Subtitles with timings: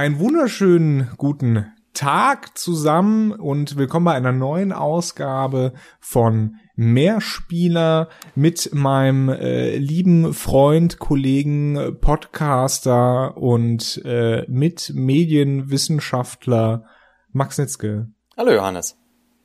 [0.00, 9.28] Einen wunderschönen guten Tag zusammen und willkommen bei einer neuen Ausgabe von Mehrspieler mit meinem
[9.28, 16.86] äh, lieben Freund, Kollegen, Podcaster und äh, mit Medienwissenschaftler
[17.32, 18.08] Max Nitzke.
[18.38, 18.96] Hallo Johannes.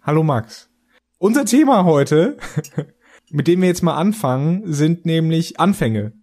[0.03, 0.69] Hallo Max.
[1.17, 2.37] Unser Thema heute,
[3.29, 6.13] mit dem wir jetzt mal anfangen, sind nämlich Anfänge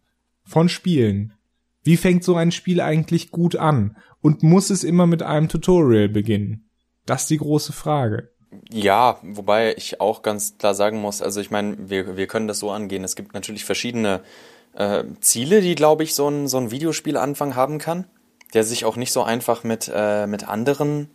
[0.43, 1.35] von Spielen.
[1.83, 3.97] Wie fängt so ein Spiel eigentlich gut an?
[4.21, 6.69] Und muss es immer mit einem Tutorial beginnen?
[7.07, 8.31] Das ist die große Frage.
[8.71, 12.59] Ja, wobei ich auch ganz klar sagen muss, also ich meine, wir, wir können das
[12.59, 13.03] so angehen.
[13.03, 14.21] Es gibt natürlich verschiedene
[14.75, 18.05] äh, Ziele, die, glaube ich, so ein, so ein Videospielanfang haben kann,
[18.55, 21.09] der sich auch nicht so einfach mit, äh, mit anderen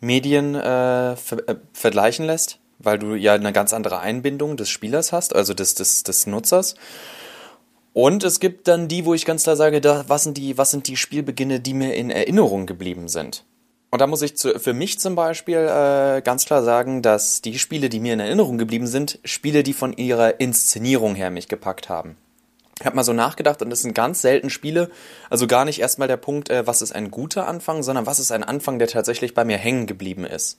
[0.00, 5.12] Medien äh, ver äh, vergleichen lässt, weil du ja eine ganz andere Einbindung des Spielers
[5.12, 6.74] hast, also des, des, des Nutzers.
[7.92, 10.70] Und es gibt dann die, wo ich ganz klar sage, da, was, sind die, was
[10.70, 13.44] sind die Spielbeginne, die mir in Erinnerung geblieben sind.
[13.90, 17.58] Und da muss ich zu, für mich zum Beispiel äh, ganz klar sagen, dass die
[17.58, 21.90] Spiele, die mir in Erinnerung geblieben sind, Spiele, die von ihrer Inszenierung her mich gepackt
[21.90, 22.16] haben.
[22.80, 24.90] Ich habe mal so nachgedacht und das sind ganz selten Spiele,
[25.28, 28.32] also gar nicht erstmal der Punkt, äh, was ist ein guter Anfang, sondern was ist
[28.32, 30.58] ein Anfang, der tatsächlich bei mir hängen geblieben ist.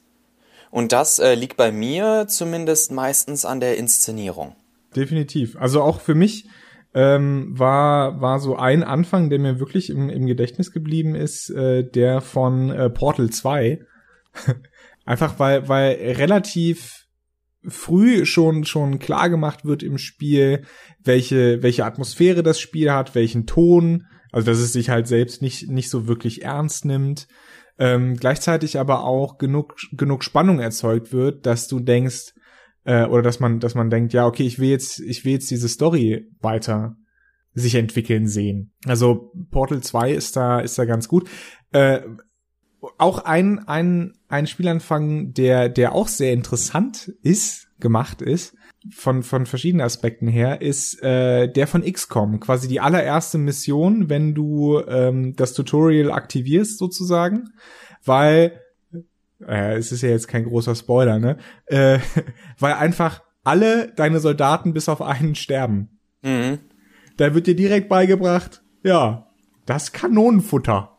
[0.70, 4.56] Und das äh, liegt bei mir zumindest meistens an der Inszenierung.
[4.95, 5.58] Definitiv.
[5.58, 6.45] Also auch für mich
[6.94, 11.84] ähm, war, war so ein Anfang, der mir wirklich im, im Gedächtnis geblieben ist, äh,
[11.84, 13.80] der von äh, Portal 2.
[15.06, 17.08] Einfach weil, weil relativ
[17.68, 20.66] früh schon, schon klar gemacht wird im Spiel,
[21.04, 25.70] welche, welche Atmosphäre das Spiel hat, welchen Ton, also dass es sich halt selbst nicht,
[25.70, 27.28] nicht so wirklich ernst nimmt.
[27.80, 32.34] Ähm, gleichzeitig aber auch genug, genug Spannung erzeugt wird, dass du denkst,
[32.86, 35.52] äh, oder dass man, dass man denkt, ja, okay, ich will jetzt, ich will jetzt
[35.52, 36.96] diese Story weiter
[37.54, 38.74] sich entwickeln sehen.
[38.86, 41.30] Also Portal 2 ist da, ist da ganz gut.
[41.72, 42.02] Äh,
[42.98, 48.56] auch ein, ein, ein Spielanfang, der, der auch sehr interessant ist, gemacht ist,
[48.92, 52.40] von, von verschiedenen Aspekten her, ist äh, der von XCOM.
[52.40, 57.50] Quasi die allererste Mission, wenn du ähm, das Tutorial aktivierst, sozusagen.
[58.04, 58.60] Weil
[59.48, 61.38] äh, es ist ja jetzt kein großer Spoiler, ne?
[61.66, 62.00] Äh,
[62.59, 66.00] weil einfach alle deine Soldaten bis auf einen sterben.
[66.22, 66.59] Mhm.
[67.18, 69.28] Da wird dir direkt beigebracht, ja,
[69.66, 70.98] das Kanonenfutter.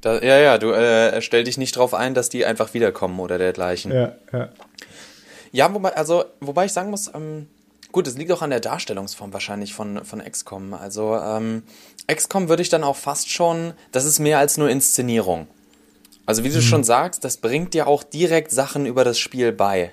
[0.00, 3.38] Da, ja, ja, du äh, stell dich nicht drauf ein, dass die einfach wiederkommen oder
[3.38, 3.92] dergleichen.
[3.92, 4.50] Ja, ja.
[5.52, 7.48] Ja, wobei, also, wobei ich sagen muss, ähm,
[7.92, 10.74] gut, es liegt auch an der Darstellungsform wahrscheinlich von, von XCOM.
[10.74, 11.62] Also, ähm,
[12.12, 15.46] XCOM würde ich dann auch fast schon, das ist mehr als nur Inszenierung.
[16.26, 16.62] Also wie du mhm.
[16.62, 19.92] schon sagst, das bringt dir auch direkt Sachen über das Spiel bei.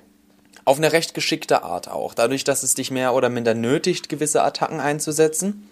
[0.66, 2.14] Auf eine recht geschickte Art auch.
[2.14, 5.70] Dadurch, dass es dich mehr oder minder nötigt, gewisse Attacken einzusetzen.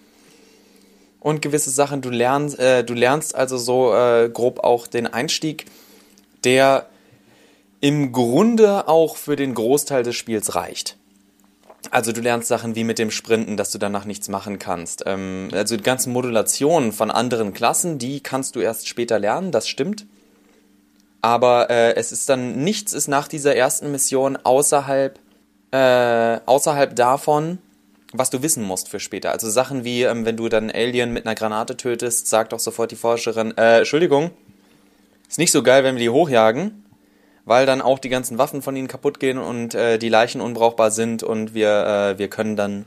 [1.18, 5.66] Und gewisse Sachen, du lernst, äh, du lernst also so äh, grob auch den Einstieg,
[6.42, 6.86] der
[7.80, 10.96] im Grunde auch für den Großteil des Spiels reicht.
[11.90, 15.04] Also du lernst Sachen wie mit dem Sprinten, dass du danach nichts machen kannst.
[15.06, 19.68] Ähm, also die ganzen Modulationen von anderen Klassen, die kannst du erst später lernen, das
[19.68, 20.06] stimmt.
[21.22, 25.18] Aber äh, es ist dann nichts ist nach dieser ersten Mission außerhalb
[25.70, 27.58] äh, außerhalb davon,
[28.12, 29.32] was du wissen musst für später.
[29.32, 32.90] Also Sachen wie, ähm, wenn du dann Alien mit einer Granate tötest, sagt doch sofort
[32.90, 34.30] die Forscherin, äh, Entschuldigung,
[35.28, 36.84] ist nicht so geil, wenn wir die hochjagen,
[37.46, 40.90] weil dann auch die ganzen Waffen von ihnen kaputt gehen und äh, die Leichen unbrauchbar
[40.90, 42.84] sind und wir, äh, wir können dann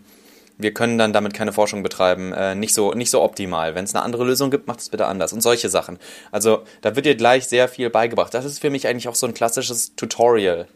[0.58, 3.76] wir können dann damit keine Forschung betreiben, äh, nicht so nicht so optimal.
[3.76, 6.00] Wenn es eine andere Lösung gibt, macht es bitte anders und solche Sachen.
[6.32, 8.34] Also da wird dir gleich sehr viel beigebracht.
[8.34, 10.68] Das ist für mich eigentlich auch so ein klassisches Tutorial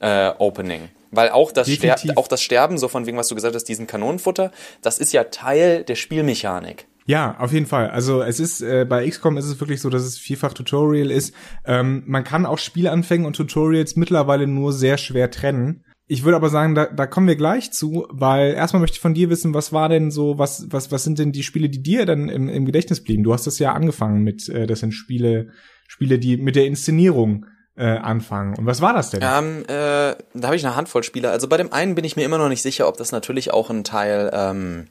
[0.00, 1.68] äh, Opening, weil auch das
[2.16, 4.52] auch das Sterben, so von wegen was du gesagt hast, diesen Kanonenfutter,
[4.82, 6.86] das ist ja Teil der Spielmechanik.
[7.06, 7.90] Ja, auf jeden Fall.
[7.90, 11.34] Also es ist äh, bei XCOM ist es wirklich so, dass es vielfach Tutorial ist.
[11.66, 15.84] Ähm, man kann auch Spielanfänge und Tutorials mittlerweile nur sehr schwer trennen.
[16.06, 19.14] Ich würde aber sagen, da, da kommen wir gleich zu, weil erstmal möchte ich von
[19.14, 22.04] dir wissen, was war denn so, was, was, was sind denn die Spiele, die dir
[22.04, 23.24] dann im, im Gedächtnis blieben?
[23.24, 25.48] Du hast das ja angefangen mit, äh, das sind Spiele,
[25.88, 27.46] Spiele, die mit der Inszenierung
[27.76, 28.54] äh, anfangen.
[28.56, 29.20] Und was war das denn?
[29.22, 31.30] Ähm, äh, da habe ich eine Handvoll Spiele.
[31.30, 33.70] Also bei dem einen bin ich mir immer noch nicht sicher, ob das natürlich auch
[33.70, 34.86] ein Teil, ähm,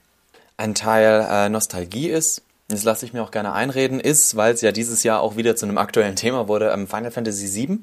[0.57, 2.42] ein Teil äh, Nostalgie ist.
[2.69, 5.56] Das lasse ich mir auch gerne einreden, ist, weil es ja dieses Jahr auch wieder
[5.56, 7.80] zu einem aktuellen Thema wurde, ähm, Final Fantasy VII.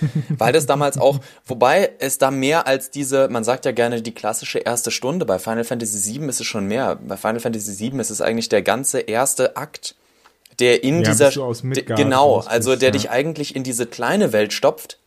[0.28, 4.12] Weil das damals auch, wobei es da mehr als diese, man sagt ja gerne die
[4.12, 6.96] klassische erste Stunde, bei Final Fantasy VII ist es schon mehr.
[6.96, 9.94] Bei Final Fantasy VII ist es eigentlich der ganze erste Akt,
[10.58, 11.30] der in ja, dieser,
[11.96, 12.92] genau, also der ja.
[12.92, 14.98] dich eigentlich in diese kleine Welt stopft.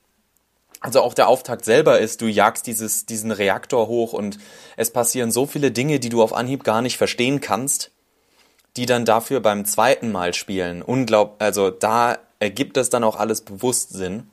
[0.79, 4.37] Also auch der Auftakt selber ist, du jagst dieses, diesen Reaktor hoch und
[4.75, 7.91] es passieren so viele Dinge, die du auf Anhieb gar nicht verstehen kannst
[8.77, 10.81] die dann dafür beim zweiten Mal spielen.
[10.81, 14.29] Unglaub, also da ergibt es dann auch alles bewusst Sinn,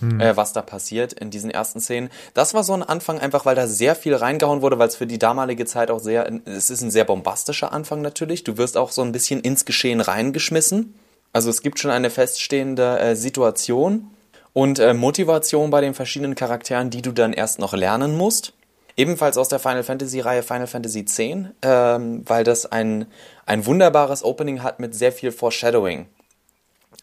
[0.00, 0.20] hm.
[0.20, 2.10] äh, was da passiert in diesen ersten Szenen.
[2.34, 5.06] Das war so ein Anfang einfach, weil da sehr viel reingehauen wurde, weil es für
[5.06, 8.44] die damalige Zeit auch sehr, es ist ein sehr bombastischer Anfang natürlich.
[8.44, 10.94] Du wirst auch so ein bisschen ins Geschehen reingeschmissen.
[11.32, 14.10] Also es gibt schon eine feststehende äh, Situation
[14.52, 18.54] und äh, Motivation bei den verschiedenen Charakteren, die du dann erst noch lernen musst.
[18.96, 23.06] Ebenfalls aus der Final Fantasy Reihe Final Fantasy X, ähm, weil das ein,
[23.44, 26.06] ein wunderbares Opening hat mit sehr viel Foreshadowing.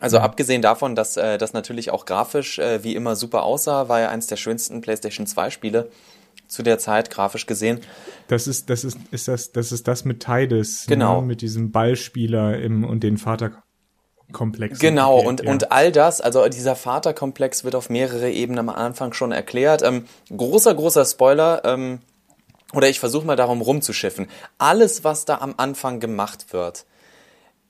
[0.03, 0.25] Also mhm.
[0.25, 4.09] abgesehen davon, dass äh, das natürlich auch grafisch äh, wie immer super aussah, war ja
[4.09, 5.89] eins der schönsten PlayStation 2 Spiele
[6.45, 7.79] zu der Zeit grafisch gesehen.
[8.27, 11.27] Das ist das ist ist das das ist das mit Tidus, genau ne?
[11.27, 13.63] mit diesem Ballspieler im und den Vater
[14.33, 14.79] Komplex.
[14.79, 15.50] Genau, und, ja.
[15.50, 19.83] und all das, also dieser Vaterkomplex wird auf mehrere Ebenen am Anfang schon erklärt.
[19.83, 21.99] Ähm, großer, großer Spoiler, ähm,
[22.73, 24.27] oder ich versuche mal darum rumzuschiffen.
[24.57, 26.85] Alles, was da am Anfang gemacht wird,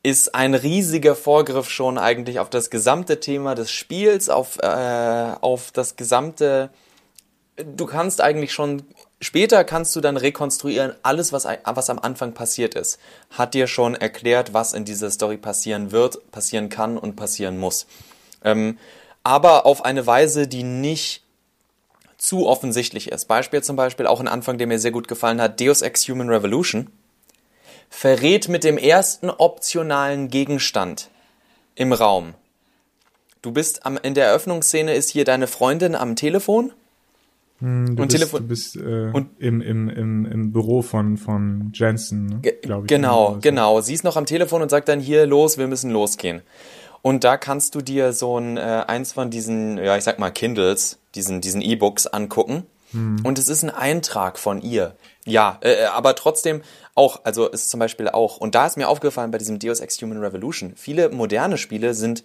[0.03, 5.71] ist ein riesiger Vorgriff schon eigentlich auf das gesamte Thema des Spiels, auf, äh, auf
[5.71, 6.69] das gesamte.
[7.55, 8.83] Du kannst eigentlich schon
[9.23, 13.95] Später kannst du dann rekonstruieren, alles, was, was am Anfang passiert ist, hat dir schon
[13.95, 17.87] erklärt, was in dieser Story passieren wird, passieren kann und passieren muss.
[18.43, 18.77] Ähm,
[19.23, 21.23] aber auf eine Weise, die nicht
[22.17, 23.29] zu offensichtlich ist.
[23.29, 26.27] Beispiel zum Beispiel, auch ein Anfang, der mir sehr gut gefallen hat, Deus Ex Human
[26.29, 26.91] Revolution,
[27.93, 31.09] verrät mit dem ersten optionalen Gegenstand
[31.75, 32.33] im Raum.
[33.43, 36.73] Du bist am, in der Eröffnungsszene ist hier deine Freundin am Telefon
[37.59, 41.17] hm, du und bist, Telefon du bist äh, und im, im, im, im Büro von,
[41.17, 42.41] von Jensen, ne?
[42.63, 42.87] glaube ich.
[42.87, 43.79] Genau, genau.
[43.81, 46.41] Sie ist noch am Telefon und sagt dann hier los, wir müssen losgehen.
[47.03, 50.31] Und da kannst du dir so ein äh, eins von diesen, ja, ich sag mal
[50.31, 52.63] Kindles, diesen diesen E-Books angucken.
[52.91, 53.17] Hm.
[53.23, 54.95] Und es ist ein Eintrag von ihr.
[55.25, 56.61] Ja, äh, aber trotzdem
[56.95, 60.01] auch, also ist zum Beispiel auch, und da ist mir aufgefallen bei diesem Deus Ex
[60.01, 62.23] Human Revolution, viele moderne Spiele sind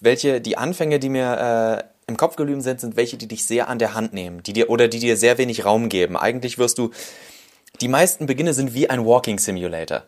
[0.00, 3.68] welche die Anfänge, die mir äh, im Kopf geblieben sind, sind welche, die dich sehr
[3.68, 6.16] an der Hand nehmen, die dir oder die dir sehr wenig Raum geben.
[6.16, 6.90] Eigentlich wirst du,
[7.80, 10.04] die meisten Beginne sind wie ein Walking Simulator.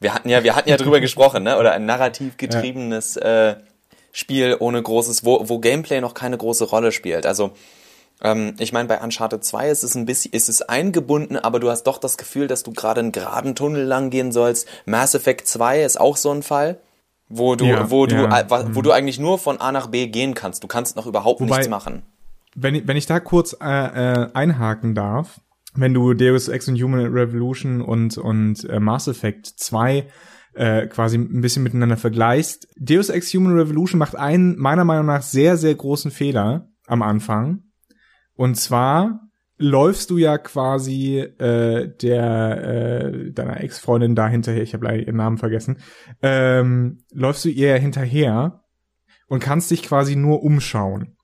[0.00, 1.58] Wir hatten ja, wir hatten ja drüber gesprochen, ne?
[1.58, 3.56] Oder ein narrativ getriebenes äh,
[4.12, 7.26] Spiel ohne großes, wo, wo Gameplay noch keine große Rolle spielt.
[7.26, 7.52] Also
[8.22, 11.70] ähm, ich meine, bei Uncharted 2 ist es ein bisschen, ist es eingebunden, aber du
[11.70, 14.68] hast doch das Gefühl, dass du gerade einen geraden Tunnel lang gehen sollst.
[14.86, 16.80] Mass Effect 2 ist auch so ein Fall
[17.30, 18.46] wo du, ja, wo du, ja.
[18.74, 20.62] wo du eigentlich nur von A nach B gehen kannst.
[20.62, 22.02] Du kannst noch überhaupt Wobei, nichts machen.
[22.54, 25.40] Wenn ich, wenn ich da kurz äh, äh, einhaken darf,
[25.74, 30.08] wenn du Deus Ex und Human Revolution und und äh, Mass Effect 2
[30.54, 35.22] äh, quasi ein bisschen miteinander vergleichst, Deus Ex Human Revolution macht einen meiner Meinung nach
[35.22, 37.62] sehr sehr großen Fehler am Anfang.
[38.40, 39.28] Und zwar
[39.58, 45.16] läufst du ja quasi äh, der äh, deiner Ex-Freundin da hinterher, ich habe leider ihren
[45.16, 45.76] Namen vergessen,
[46.22, 48.64] ähm, läufst du ihr hinterher
[49.26, 51.18] und kannst dich quasi nur umschauen.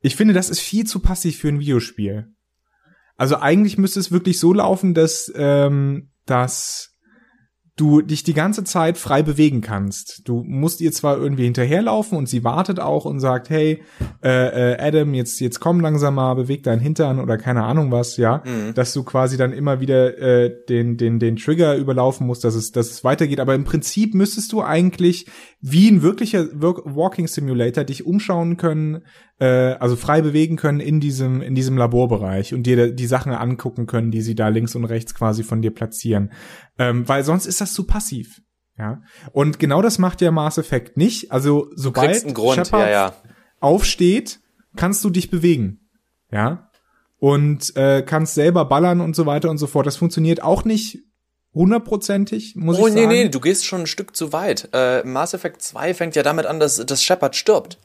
[0.00, 2.28] Ich finde, das ist viel zu passiv für ein Videospiel.
[3.16, 6.93] Also eigentlich müsste es wirklich so laufen, dass ähm, dass
[7.76, 10.22] du dich die ganze Zeit frei bewegen kannst.
[10.28, 13.82] Du musst ihr zwar irgendwie hinterherlaufen und sie wartet auch und sagt, hey,
[14.22, 18.16] äh, äh, Adam, jetzt jetzt komm langsam mal, beweg deinen Hintern oder keine Ahnung was,
[18.16, 18.74] ja, mhm.
[18.74, 22.70] dass du quasi dann immer wieder äh, den den den Trigger überlaufen musst, dass es
[22.70, 23.40] dass es weitergeht.
[23.40, 25.26] Aber im Prinzip müsstest du eigentlich
[25.60, 29.02] wie ein wirklicher Walking Simulator dich umschauen können,
[29.46, 34.10] also frei bewegen können in diesem in diesem Laborbereich und dir die Sachen angucken können,
[34.10, 36.32] die sie da links und rechts quasi von dir platzieren.
[36.78, 38.40] Ähm, weil sonst ist das zu passiv.
[38.78, 39.02] Ja.
[39.32, 41.32] Und genau das macht ja Mass Effect nicht.
[41.32, 43.12] Also sobald Shepard ja, ja.
[43.60, 44.40] aufsteht,
[44.76, 45.88] kannst du dich bewegen.
[46.30, 46.70] Ja.
[47.18, 49.86] Und äh, kannst selber ballern und so weiter und so fort.
[49.86, 50.98] Das funktioniert auch nicht
[51.54, 53.06] hundertprozentig, muss oh, ich sagen.
[53.06, 54.68] Oh, nee, nee, du gehst schon ein Stück zu weit.
[54.72, 57.78] Äh, Mass Effect 2 fängt ja damit an, dass, dass Shepard stirbt.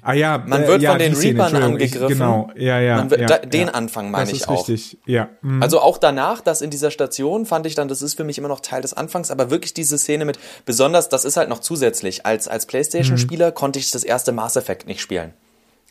[0.00, 2.06] Ah ja, man wird äh, ja, von den Reapern angegriffen.
[2.06, 3.10] Ich, genau, ja, ja.
[3.10, 3.74] Wird, ja da, den ja.
[3.74, 4.68] Anfang meine ich auch.
[4.68, 4.98] Richtig.
[5.06, 5.28] Ja.
[5.42, 5.60] Mhm.
[5.60, 8.46] Also auch danach, das in dieser Station fand ich dann, das ist für mich immer
[8.46, 12.24] noch Teil des Anfangs, aber wirklich diese Szene mit besonders, das ist halt noch zusätzlich.
[12.24, 13.54] Als als PlayStation-Spieler mhm.
[13.54, 15.32] konnte ich das erste Mass Effect nicht spielen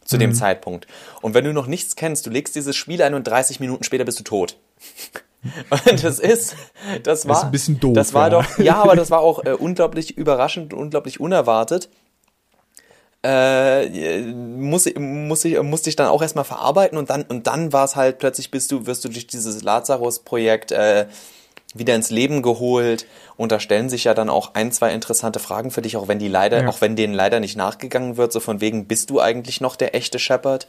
[0.05, 0.21] zu mhm.
[0.21, 0.87] dem Zeitpunkt.
[1.21, 4.05] Und wenn du noch nichts kennst, du legst dieses Spiel ein und 30 Minuten später
[4.05, 4.57] bist du tot.
[5.69, 6.55] Und das ist,
[7.03, 7.93] das war, das ist ein bisschen doof.
[7.93, 8.41] Das war ja.
[8.41, 11.89] doch, ja, aber das war auch äh, unglaublich überraschend, unglaublich unerwartet
[13.25, 17.85] äh, muss, muss ich, musste ich dann auch erstmal verarbeiten und dann, und dann war
[17.85, 21.07] es halt plötzlich bist du, wirst du durch dieses Lazarus-Projekt äh,
[21.73, 25.71] wieder ins Leben geholt und da stellen sich ja dann auch ein, zwei interessante Fragen
[25.71, 26.69] für dich, auch wenn die leider, ja.
[26.69, 29.95] auch wenn denen leider nicht nachgegangen wird, so von wegen, bist du eigentlich noch der
[29.95, 30.67] echte Shepard?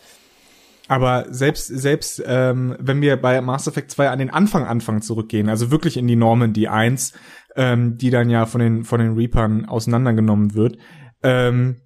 [0.89, 5.51] Aber selbst, selbst ähm, wenn wir bei Mass Effect 2 an den Anfang Anfang zurückgehen,
[5.51, 7.13] also wirklich in die Normandy 1,
[7.57, 10.79] ähm, die dann ja von den, von den Reapern auseinandergenommen wird.
[11.23, 11.83] Ähm,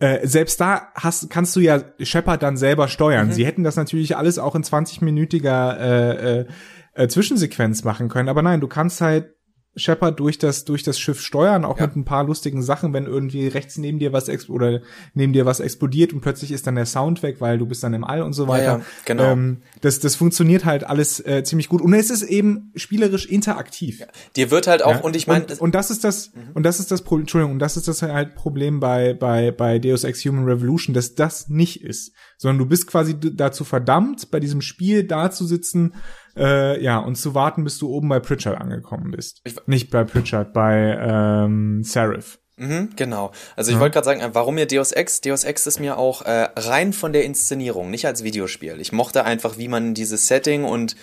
[0.00, 3.28] äh, selbst da hast, kannst du ja Shepard dann selber steuern.
[3.28, 3.32] Mhm.
[3.32, 6.46] Sie hätten das natürlich alles auch in 20-minütiger äh, äh,
[6.94, 9.34] äh, Zwischensequenz machen können, aber nein, du kannst halt
[9.76, 11.86] Shepard durch das durch das Schiff steuern, auch ja.
[11.86, 14.80] mit ein paar lustigen Sachen, wenn irgendwie rechts neben dir was oder
[15.14, 17.94] neben dir was explodiert und plötzlich ist dann der Sound weg, weil du bist dann
[17.94, 18.64] im All und so weiter.
[18.64, 19.24] Ja, ja, genau.
[19.30, 24.00] Ähm, das das funktioniert halt alles äh, ziemlich gut und es ist eben spielerisch interaktiv.
[24.00, 24.06] Ja.
[24.34, 26.50] Dir wird halt auch und ich meine und, und, das ist das mhm.
[26.54, 29.78] und das ist das Problem, Entschuldigung, und das ist das halt Problem bei bei bei
[29.78, 34.40] Deus Ex Human Revolution, dass das nicht ist, sondern du bist quasi dazu verdammt, bei
[34.40, 35.94] diesem Spiel da zu sitzen
[36.36, 39.40] äh, ja, und zu warten, bis du oben bei Pritchard angekommen bist.
[39.44, 42.38] Ich, Nicht bei Pritchard, bei ähm, Seraph.
[42.56, 43.32] Mhm, genau.
[43.56, 43.80] Also ich ja.
[43.80, 45.22] wollte gerade sagen, warum mir Deus Ex?
[45.22, 48.80] Deus Ex ist mir auch äh, rein von der Inszenierung, nicht als Videospiel.
[48.80, 50.94] Ich mochte einfach, wie man dieses Setting und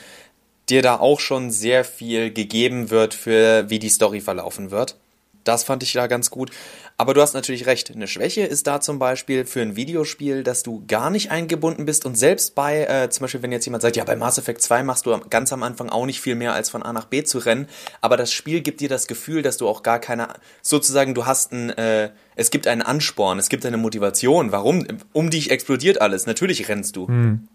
[0.70, 5.00] dir da auch schon sehr viel gegeben wird für wie die Story verlaufen wird.
[5.48, 6.52] Das fand ich da ganz gut.
[6.98, 7.92] Aber du hast natürlich recht.
[7.92, 12.06] Eine Schwäche ist da zum Beispiel für ein Videospiel, dass du gar nicht eingebunden bist
[12.06, 14.84] und selbst bei, äh, zum Beispiel, wenn jetzt jemand sagt, ja, bei Mass Effect 2
[14.84, 17.38] machst du ganz am Anfang auch nicht viel mehr als von A nach B zu
[17.38, 17.68] rennen,
[18.02, 20.30] aber das Spiel gibt dir das Gefühl, dass du auch gar keine,
[20.62, 24.52] sozusagen, du hast ein, äh, es gibt einen Ansporn, es gibt eine Motivation.
[24.52, 24.88] Warum?
[25.14, 26.26] Um dich explodiert alles.
[26.26, 27.08] Natürlich rennst du.
[27.08, 27.48] Hm.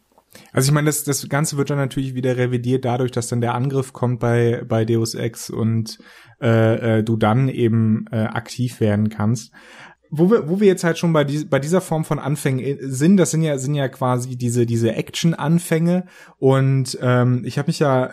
[0.52, 3.54] Also ich meine, das, das Ganze wird dann natürlich wieder revidiert dadurch, dass dann der
[3.54, 5.98] Angriff kommt bei, bei Deus Ex und
[6.40, 9.52] äh, äh, du dann eben äh, aktiv werden kannst.
[10.10, 12.78] Wo wir, wo wir jetzt halt schon bei, die, bei dieser Form von Anfängen äh,
[12.80, 16.06] sind, das sind ja, sind ja quasi diese, diese Action-Anfänge.
[16.38, 18.12] Und ähm, ich habe mich ja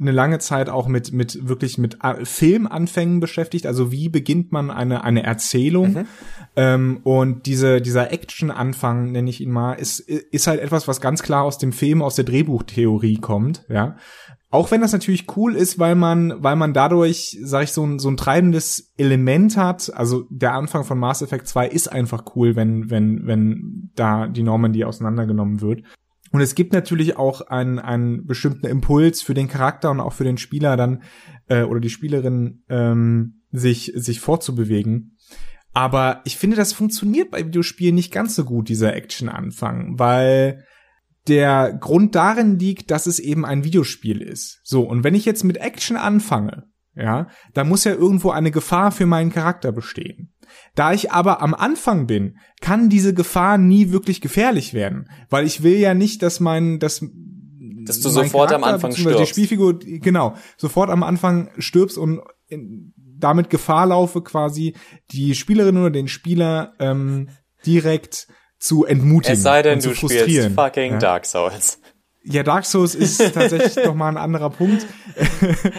[0.00, 3.66] eine lange Zeit auch mit mit wirklich mit äh, Filmanfängen beschäftigt.
[3.66, 5.92] Also wie beginnt man eine eine Erzählung?
[5.92, 6.06] Mhm.
[6.56, 11.22] Ähm, und diese dieser Action-Anfang nenne ich ihn mal ist ist halt etwas, was ganz
[11.22, 13.64] klar aus dem Film, aus der Drehbuchtheorie kommt.
[13.68, 13.96] Ja,
[14.54, 17.98] auch wenn das natürlich cool ist, weil man, weil man dadurch, sag ich, so ein,
[17.98, 19.92] so ein treibendes Element hat.
[19.96, 24.44] Also der Anfang von Mass Effect 2 ist einfach cool, wenn, wenn, wenn da die
[24.44, 25.82] Normandy auseinandergenommen wird.
[26.34, 30.24] Und es gibt natürlich auch einen, einen bestimmten Impuls für den Charakter und auch für
[30.24, 31.04] den Spieler dann,
[31.46, 35.16] äh, oder die Spielerin, ähm, sich, sich fortzubewegen.
[35.74, 40.64] Aber ich finde, das funktioniert bei Videospielen nicht ganz so gut, dieser Action-Anfang, weil
[41.28, 44.60] der Grund darin liegt, dass es eben ein Videospiel ist.
[44.64, 46.64] So, und wenn ich jetzt mit Action anfange,
[46.96, 50.33] ja, da muss ja irgendwo eine Gefahr für meinen Charakter bestehen.
[50.74, 55.62] Da ich aber am Anfang bin, kann diese Gefahr nie wirklich gefährlich werden, weil ich
[55.62, 57.04] will ja nicht, dass mein, dass
[57.86, 59.20] dass du sofort Charakter, am Anfang stirbst.
[59.20, 62.20] Die Spielfigur, genau, sofort am Anfang stirbst und
[63.18, 64.74] damit Gefahr laufe, quasi
[65.10, 67.28] die Spielerin oder den Spieler ähm,
[67.66, 69.36] direkt zu entmutigen.
[69.36, 70.98] Es sei denn, du spielst fucking ja?
[70.98, 71.80] Dark Souls.
[72.22, 74.86] Ja, Dark Souls ist tatsächlich noch mal ein anderer Punkt.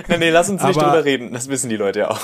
[0.08, 1.34] nee, nee, lass uns nicht aber, drüber reden.
[1.34, 2.22] Das wissen die Leute ja auch.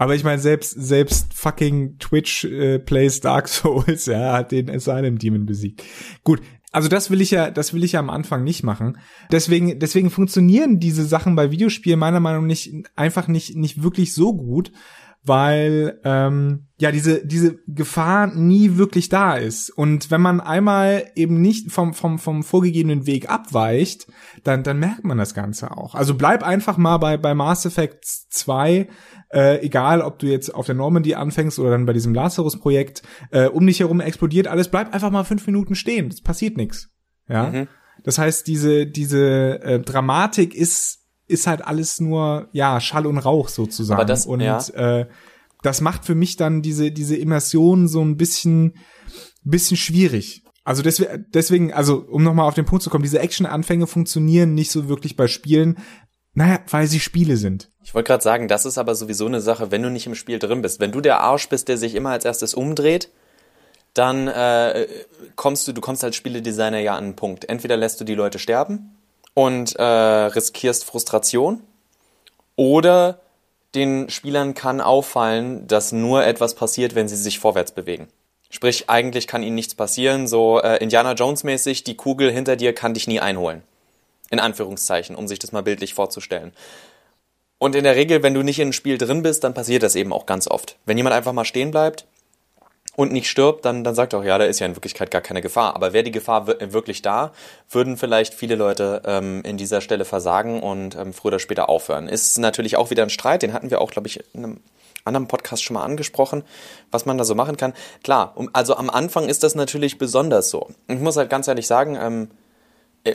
[0.00, 5.18] Aber ich meine, selbst, selbst fucking Twitch äh, plays Dark Souls, ja, hat den Asylum
[5.18, 5.82] Demon besiegt.
[6.24, 6.40] Gut.
[6.72, 8.96] Also das will ich ja, das will ich ja am Anfang nicht machen.
[9.30, 14.14] Deswegen, deswegen funktionieren diese Sachen bei Videospielen meiner Meinung nach nicht, einfach nicht, nicht wirklich
[14.14, 14.72] so gut,
[15.22, 21.42] weil ähm, ja diese diese Gefahr nie wirklich da ist und wenn man einmal eben
[21.42, 24.06] nicht vom vom vom vorgegebenen Weg abweicht,
[24.44, 25.94] dann dann merkt man das Ganze auch.
[25.94, 28.88] Also bleib einfach mal bei bei Mass Effect 2
[29.32, 33.46] äh, egal ob du jetzt auf der Normandy anfängst oder dann bei diesem Lazarus-Projekt, äh,
[33.46, 36.88] um dich herum explodiert alles, bleib einfach mal fünf Minuten stehen, es passiert nichts.
[37.28, 37.68] Ja, mhm.
[38.04, 40.99] das heißt, diese diese äh, Dramatik ist
[41.30, 44.00] ist halt alles nur ja Schall und Rauch sozusagen.
[44.00, 44.58] Aber das, und ja.
[44.74, 45.06] äh,
[45.62, 48.74] das macht für mich dann diese diese Immersion so ein bisschen
[49.42, 50.44] bisschen schwierig.
[50.64, 54.70] Also deswegen, deswegen also um nochmal auf den Punkt zu kommen, diese Action-Anfänge funktionieren nicht
[54.70, 55.78] so wirklich bei Spielen,
[56.34, 57.70] naja, weil sie Spiele sind.
[57.82, 60.38] Ich wollte gerade sagen, das ist aber sowieso eine Sache, wenn du nicht im Spiel
[60.38, 60.78] drin bist.
[60.78, 63.10] Wenn du der Arsch bist, der sich immer als erstes umdreht,
[63.94, 64.86] dann äh,
[65.34, 67.48] kommst du, du kommst als Spieledesigner ja an einen Punkt.
[67.48, 68.96] Entweder lässt du die Leute sterben
[69.34, 71.62] und äh, riskierst Frustration
[72.56, 73.20] oder
[73.74, 78.08] den Spielern kann auffallen, dass nur etwas passiert, wenn sie sich vorwärts bewegen.
[78.50, 82.74] Sprich, eigentlich kann ihnen nichts passieren, so äh, Indiana Jones mäßig, die Kugel hinter dir
[82.74, 83.62] kann dich nie einholen.
[84.28, 86.52] In Anführungszeichen, um sich das mal bildlich vorzustellen.
[87.58, 90.12] Und in der Regel, wenn du nicht im Spiel drin bist, dann passiert das eben
[90.12, 90.76] auch ganz oft.
[90.84, 92.06] Wenn jemand einfach mal stehen bleibt,
[92.96, 95.20] und nicht stirbt, dann, dann sagt er auch, ja, da ist ja in Wirklichkeit gar
[95.20, 95.74] keine Gefahr.
[95.74, 97.32] Aber wäre die Gefahr wirklich da,
[97.70, 102.08] würden vielleicht viele Leute ähm, in dieser Stelle versagen und ähm, früher oder später aufhören.
[102.08, 104.60] Ist natürlich auch wieder ein Streit, den hatten wir auch, glaube ich, in einem
[105.04, 106.42] anderen Podcast schon mal angesprochen,
[106.90, 107.72] was man da so machen kann.
[108.02, 110.68] Klar, um, also am Anfang ist das natürlich besonders so.
[110.88, 112.28] Ich muss halt ganz ehrlich sagen, ähm,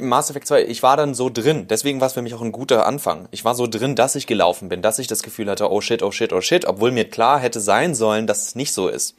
[0.01, 2.51] Mass Effect 2, ich war dann so drin, deswegen war es für mich auch ein
[2.51, 3.27] guter Anfang.
[3.29, 6.01] Ich war so drin, dass ich gelaufen bin, dass ich das Gefühl hatte, oh shit,
[6.01, 9.15] oh shit, oh shit, obwohl mir klar hätte sein sollen, dass es nicht so ist.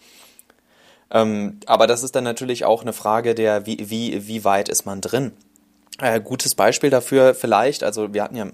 [1.10, 4.86] Ähm, aber das ist dann natürlich auch eine Frage der, wie, wie, wie weit ist
[4.86, 5.32] man drin?
[6.00, 8.46] Äh, gutes Beispiel dafür vielleicht, also wir hatten ja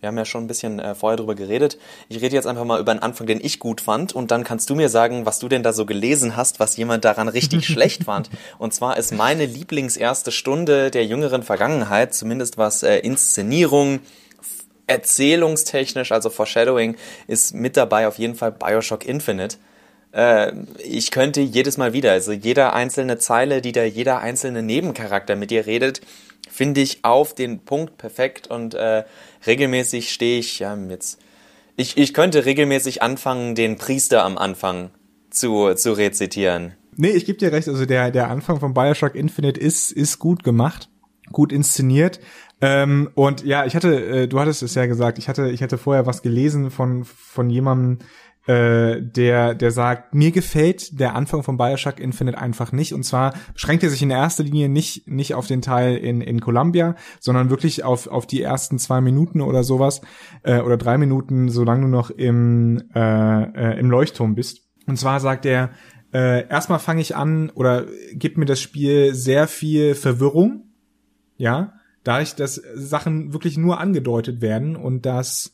[0.00, 1.78] wir haben ja schon ein bisschen äh, vorher drüber geredet.
[2.08, 4.14] Ich rede jetzt einfach mal über einen Anfang, den ich gut fand.
[4.14, 7.04] Und dann kannst du mir sagen, was du denn da so gelesen hast, was jemand
[7.04, 8.30] daran richtig schlecht fand.
[8.58, 14.00] Und zwar ist meine Lieblingserste Stunde der jüngeren Vergangenheit, zumindest was äh, Inszenierung,
[14.86, 19.58] erzählungstechnisch, also Foreshadowing, ist mit dabei auf jeden Fall Bioshock Infinite
[20.12, 25.36] äh, ich könnte jedes Mal wieder, also jeder einzelne Zeile, die da jeder einzelne Nebencharakter
[25.36, 26.00] mit dir redet,
[26.50, 29.04] finde ich auf den Punkt perfekt und äh,
[29.46, 31.18] regelmäßig stehe ich ja jetzt.
[31.76, 34.90] Ich, ich könnte regelmäßig anfangen, den Priester am Anfang
[35.30, 36.74] zu, zu rezitieren.
[36.96, 40.42] Nee, ich gebe dir recht, also der, der Anfang von Bioshock Infinite ist, ist gut
[40.42, 40.88] gemacht,
[41.32, 42.20] gut inszeniert.
[42.60, 45.78] Ähm, und ja, ich hatte, äh, du hattest es ja gesagt, ich hatte, ich hatte
[45.78, 47.98] vorher was gelesen von, von jemandem,
[48.46, 52.92] äh, der, der sagt, mir gefällt der Anfang von Bioshock Infinite einfach nicht.
[52.94, 56.40] Und zwar beschränkt er sich in erster Linie nicht, nicht auf den Teil in, in
[56.40, 60.00] Columbia, sondern wirklich auf, auf die ersten zwei Minuten oder sowas,
[60.42, 64.68] äh, oder drei Minuten, solange du noch im, äh, äh, im Leuchtturm bist.
[64.86, 65.70] Und zwar sagt er,
[66.12, 70.64] äh, erstmal fange ich an oder gibt mir das Spiel sehr viel Verwirrung,
[71.36, 75.52] ja, dadurch, dass Sachen wirklich nur angedeutet werden und dass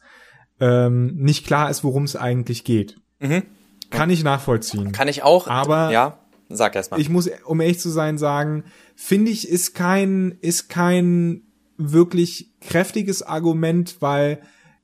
[0.60, 2.96] ähm, nicht klar ist, worum es eigentlich geht.
[3.18, 3.42] Mhm.
[3.90, 4.92] Kann ich nachvollziehen.
[4.92, 5.46] Kann ich auch.
[5.48, 7.00] Aber ja, sag erst mal.
[7.00, 11.42] Ich muss, um ehrlich zu sein, sagen, finde ich, ist kein, ist kein
[11.76, 14.40] wirklich kräftiges Argument, weil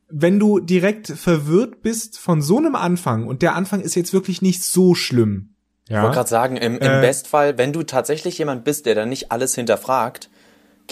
[0.08, 4.42] wenn du direkt verwirrt bist von so einem Anfang und der Anfang ist jetzt wirklich
[4.42, 5.54] nicht so schlimm.
[5.88, 5.98] Ja?
[5.98, 9.06] Ich wollte gerade sagen, im, im äh, Bestfall, wenn du tatsächlich jemand bist, der da
[9.06, 10.28] nicht alles hinterfragt,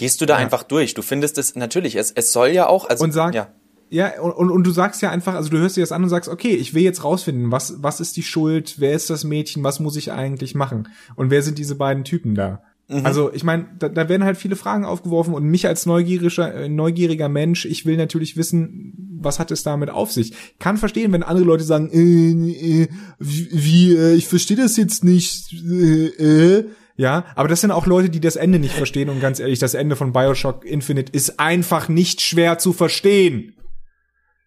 [0.01, 0.39] gehst du da ja.
[0.39, 0.95] einfach durch.
[0.95, 3.49] Du findest es natürlich, es, es soll ja auch, also und sag, ja.
[3.91, 6.27] Ja, und, und du sagst ja einfach, also du hörst dir das an und sagst,
[6.27, 9.79] okay, ich will jetzt rausfinden, was, was ist die Schuld, wer ist das Mädchen, was
[9.79, 10.87] muss ich eigentlich machen?
[11.15, 12.63] Und wer sind diese beiden Typen da?
[12.87, 13.05] Mhm.
[13.05, 16.67] Also ich meine, da, da werden halt viele Fragen aufgeworfen und mich als neugieriger, äh,
[16.67, 20.33] neugieriger Mensch, ich will natürlich wissen, was hat es damit auf sich.
[20.57, 22.87] Kann verstehen, wenn andere Leute sagen, äh, äh,
[23.19, 26.69] wie, äh, ich verstehe das jetzt nicht, äh, äh.
[26.95, 29.73] Ja, aber das sind auch Leute, die das Ende nicht verstehen und ganz ehrlich, das
[29.73, 33.55] Ende von Bioshock Infinite ist einfach nicht schwer zu verstehen.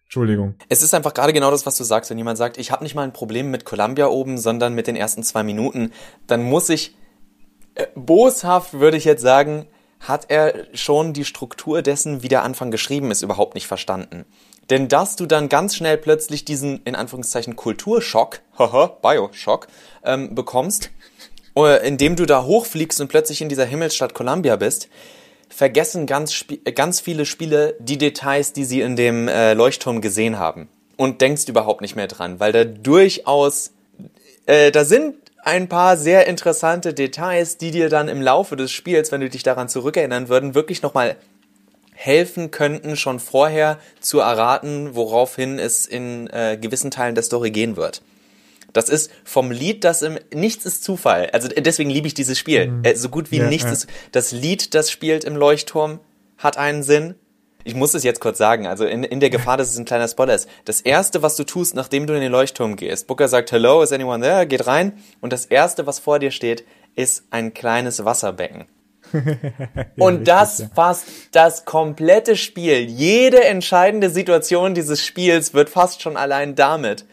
[0.05, 0.55] Entschuldigung.
[0.69, 2.09] Es ist einfach gerade genau das, was du sagst.
[2.09, 4.95] Wenn jemand sagt, ich habe nicht mal ein Problem mit Columbia oben, sondern mit den
[4.95, 5.91] ersten zwei Minuten,
[6.27, 6.95] dann muss ich,
[7.73, 9.67] äh, boshaft würde ich jetzt sagen,
[9.99, 14.25] hat er schon die Struktur dessen, wie der Anfang geschrieben ist, überhaupt nicht verstanden.
[14.69, 19.67] Denn dass du dann ganz schnell plötzlich diesen, in Anführungszeichen, Kulturschock, haha, Bioshock,
[20.03, 20.91] ähm, bekommst,
[21.55, 24.89] indem du da hochfliegst und plötzlich in dieser Himmelsstadt Columbia bist,
[25.49, 30.37] vergessen ganz, äh, ganz viele Spiele die Details, die sie in dem äh, Leuchtturm gesehen
[30.37, 30.67] haben.
[30.97, 33.71] Und denkst überhaupt nicht mehr dran, weil da durchaus,
[34.45, 39.11] äh, da sind ein paar sehr interessante Details, die dir dann im Laufe des Spiels,
[39.11, 41.17] wenn du dich daran zurückerinnern würden, wirklich nochmal
[41.93, 47.77] helfen könnten, schon vorher zu erraten, woraufhin es in äh, gewissen Teilen der Story gehen
[47.77, 48.01] wird.
[48.75, 51.29] Das ist vom Lied, das im Nichts ist Zufall.
[51.31, 52.67] Also deswegen liebe ich dieses Spiel.
[52.67, 52.83] Mhm.
[52.83, 53.71] Äh, so gut wie ja, nichts ja.
[53.71, 53.87] ist.
[54.11, 56.01] Das Lied, das spielt im Leuchtturm,
[56.37, 57.15] hat einen Sinn.
[57.63, 60.09] Ich muss es jetzt kurz sagen, also in, in der Gefahr, dass es ein kleiner
[60.09, 60.49] Spoiler ist.
[60.65, 63.93] Das erste, was du tust, nachdem du in den Leuchtturm gehst, Booker sagt, hello, is
[63.93, 64.45] anyone there?
[64.45, 65.01] Geht rein.
[65.21, 68.65] Und das erste, was vor dir steht, ist ein kleines Wasserbecken.
[69.13, 69.21] ja,
[69.99, 70.69] und das ja.
[70.75, 72.79] fast das komplette Spiel.
[72.79, 77.05] Jede entscheidende Situation dieses Spiels wird fast schon allein damit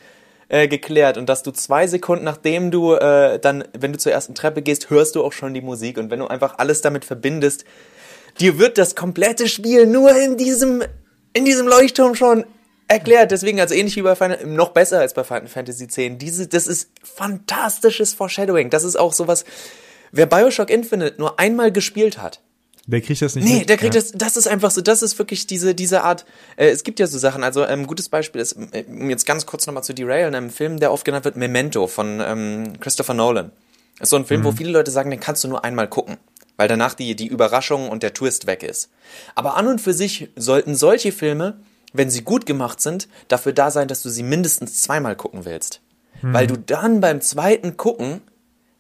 [0.53, 4.35] äh, geklärt und dass du zwei Sekunden nachdem du äh, dann, wenn du zur ersten
[4.35, 7.65] Treppe gehst, hörst du auch schon die Musik und wenn du einfach alles damit verbindest,
[8.39, 10.85] dir wird das komplette Spiel nur in diesem
[11.33, 12.45] in diesem Leuchtturm schon
[12.87, 13.31] erklärt.
[13.31, 15.97] Deswegen, also ähnlich wie bei Final, noch besser als bei Final Fantasy X.
[16.19, 18.69] Diese, das ist fantastisches Foreshadowing.
[18.69, 19.47] Das ist auch sowas,
[20.11, 22.43] wer Bioshock Infinite nur einmal gespielt hat,
[22.87, 23.69] der kriegt das nicht Nee, mit.
[23.69, 24.01] der kriegt ja.
[24.01, 26.25] das, das ist einfach so, das ist wirklich diese, diese Art,
[26.57, 29.25] äh, es gibt ja so Sachen, also ein ähm, gutes Beispiel ist, äh, um jetzt
[29.25, 33.15] ganz kurz nochmal zu derailen, ein Film, der oft genannt wird, Memento von ähm, Christopher
[33.15, 33.53] Nolan.
[33.99, 34.45] Das ist so ein Film, mhm.
[34.47, 36.17] wo viele Leute sagen, den kannst du nur einmal gucken,
[36.57, 38.91] weil danach die, die Überraschung und der Twist weg ist.
[39.37, 41.61] Aber an und für sich sollten solche Filme,
[41.93, 45.83] wenn sie gut gemacht sind, dafür da sein, dass du sie mindestens zweimal gucken willst.
[46.21, 46.33] Mhm.
[46.33, 48.23] Weil du dann beim zweiten Gucken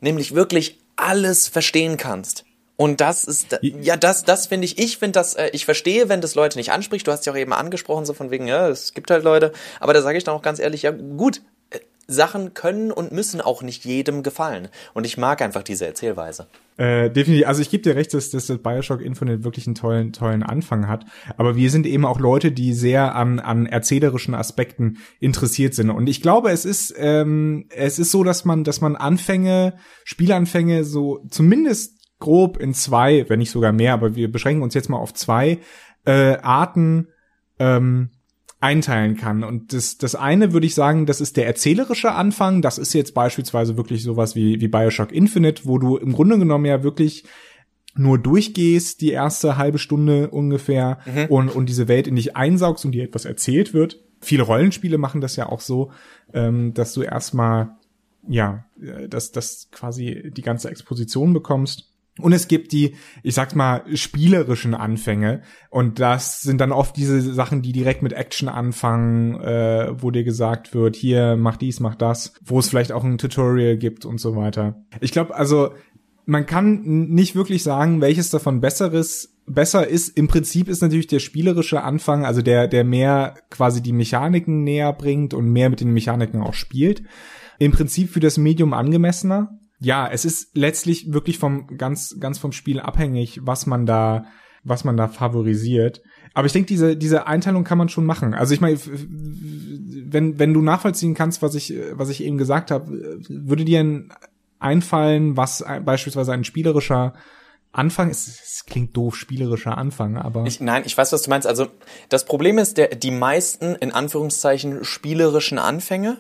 [0.00, 2.44] nämlich wirklich alles verstehen kannst.
[2.83, 6.21] Und das ist, ja, das, das finde ich, ich finde das, äh, ich verstehe, wenn
[6.21, 7.07] das Leute nicht anspricht.
[7.07, 9.53] Du hast ja auch eben angesprochen, so von wegen, ja, es gibt halt Leute.
[9.79, 13.40] Aber da sage ich dann auch ganz ehrlich, ja, gut, äh, Sachen können und müssen
[13.40, 14.66] auch nicht jedem gefallen.
[14.95, 16.49] Und ich mag einfach diese Erzählweise.
[16.77, 17.47] Äh, definitiv.
[17.47, 20.88] Also ich gebe dir recht, dass, dass das Bioshock Infinite wirklich einen tollen, tollen Anfang
[20.88, 21.05] hat.
[21.37, 25.90] Aber wir sind eben auch Leute, die sehr an, an erzählerischen Aspekten interessiert sind.
[25.90, 30.83] Und ich glaube, es ist, ähm, es ist so, dass man, dass man Anfänge, Spielanfänge
[30.83, 34.96] so zumindest grob in zwei, wenn nicht sogar mehr, aber wir beschränken uns jetzt mal
[34.96, 35.58] auf zwei
[36.04, 37.08] äh, Arten
[37.58, 38.11] ähm,
[38.61, 39.42] einteilen kann.
[39.42, 42.62] Und das, das eine würde ich sagen, das ist der erzählerische Anfang.
[42.62, 46.64] Das ist jetzt beispielsweise wirklich sowas wie, wie Bioshock Infinite, wo du im Grunde genommen
[46.64, 47.24] ja wirklich
[47.94, 51.26] nur durchgehst, die erste halbe Stunde ungefähr, mhm.
[51.26, 53.98] und, und diese Welt in dich einsaugst und dir etwas erzählt wird.
[54.20, 55.90] Viele Rollenspiele machen das ja auch so,
[56.32, 57.76] ähm, dass du erstmal,
[58.26, 61.91] ja, äh, dass, dass quasi die ganze Exposition bekommst.
[62.18, 65.40] Und es gibt die, ich sag mal, spielerischen Anfänge.
[65.70, 70.22] Und das sind dann oft diese Sachen, die direkt mit Action anfangen, äh, wo dir
[70.22, 74.18] gesagt wird, hier, mach dies, mach das, wo es vielleicht auch ein Tutorial gibt und
[74.18, 74.85] so weiter.
[75.01, 75.70] Ich glaube, also,
[76.27, 80.16] man kann nicht wirklich sagen, welches davon besseres besser ist.
[80.16, 84.92] Im Prinzip ist natürlich der spielerische Anfang, also der, der mehr quasi die Mechaniken näher
[84.92, 87.03] bringt und mehr mit den Mechaniken auch spielt.
[87.59, 92.53] Im Prinzip für das Medium angemessener ja, es ist letztlich wirklich vom ganz ganz vom
[92.53, 94.27] Spiel abhängig, was man da
[94.64, 96.03] was man da favorisiert.
[96.35, 98.33] Aber ich denke, diese diese Einteilung kann man schon machen.
[98.33, 103.18] Also ich meine, wenn wenn du nachvollziehen kannst, was ich was ich eben gesagt habe,
[103.29, 104.05] würde dir
[104.61, 107.14] einfallen, was beispielsweise ein spielerischer
[107.73, 110.45] Anfang ist, es klingt doof, spielerischer Anfang, aber.
[110.47, 111.47] Ich, nein, ich weiß, was du meinst.
[111.47, 111.68] Also,
[112.11, 116.18] das Problem ist, der, die meisten, in Anführungszeichen, spielerischen Anfänge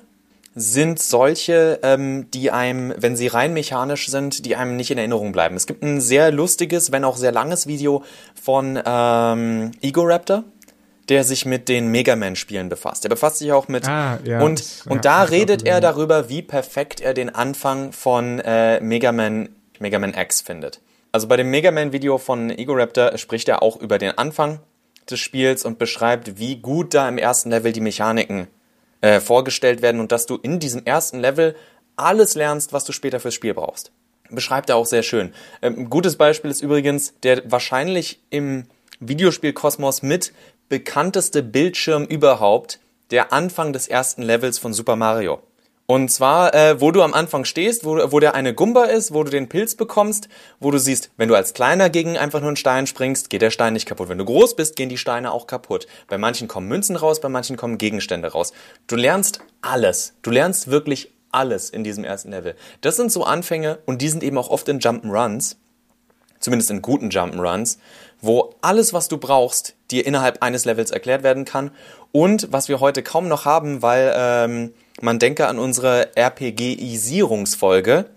[0.54, 5.32] sind solche, ähm, die einem, wenn sie rein mechanisch sind, die einem nicht in Erinnerung
[5.32, 5.56] bleiben.
[5.56, 8.04] Es gibt ein sehr lustiges, wenn auch sehr langes Video
[8.40, 10.44] von ähm, Ego Raptor,
[11.08, 13.04] der sich mit den Mega Man-Spielen befasst.
[13.04, 16.28] Der befasst sich auch mit ah, ja, und das, und ja, da redet er darüber,
[16.28, 20.80] wie perfekt er den Anfang von äh, Mega Man Mega Man X findet.
[21.12, 24.60] Also bei dem Mega Man Video von Ego Raptor spricht er auch über den Anfang
[25.10, 28.48] des Spiels und beschreibt, wie gut da im ersten Level die Mechaniken
[29.02, 31.54] äh, vorgestellt werden und dass du in diesem ersten Level
[31.96, 33.92] alles lernst, was du später fürs Spiel brauchst.
[34.30, 35.34] Beschreibt er auch sehr schön.
[35.60, 38.64] Ähm, ein gutes Beispiel ist übrigens der wahrscheinlich im
[39.00, 40.32] Videospielkosmos mit
[40.68, 42.78] bekannteste Bildschirm überhaupt,
[43.10, 45.42] der Anfang des ersten Levels von Super Mario.
[45.92, 49.24] Und zwar, äh, wo du am Anfang stehst, wo, wo der eine Gumba ist, wo
[49.24, 52.56] du den Pilz bekommst, wo du siehst, wenn du als Kleiner gegen einfach nur einen
[52.56, 54.08] Stein springst, geht der Stein nicht kaputt.
[54.08, 55.86] Wenn du groß bist, gehen die Steine auch kaputt.
[56.08, 58.54] Bei manchen kommen Münzen raus, bei manchen kommen Gegenstände raus.
[58.86, 60.14] Du lernst alles.
[60.22, 62.54] Du lernst wirklich alles in diesem ersten Level.
[62.80, 65.56] Das sind so Anfänge und die sind eben auch oft in Jump'n'Runs,
[66.40, 67.76] zumindest in guten Jump'n'Runs,
[68.22, 71.70] wo alles, was du brauchst, dir innerhalb eines Levels erklärt werden kann
[72.12, 78.10] und was wir heute kaum noch haben, weil ähm, man denke an unsere RPG-Isierungsfolge.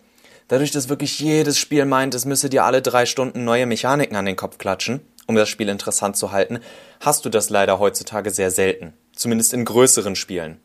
[0.47, 4.25] Dadurch, dass wirklich jedes Spiel meint, es müsse dir alle drei Stunden neue Mechaniken an
[4.25, 6.59] den Kopf klatschen, um das Spiel interessant zu halten,
[6.99, 8.93] hast du das leider heutzutage sehr selten.
[9.13, 10.59] Zumindest in größeren Spielen.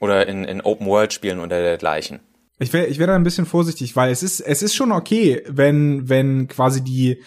[0.00, 2.20] Oder in, in Open-World-Spielen oder dergleichen.
[2.58, 5.42] Ich wäre ich wär da ein bisschen vorsichtig, weil es ist, es ist schon okay,
[5.46, 7.22] wenn, wenn quasi die,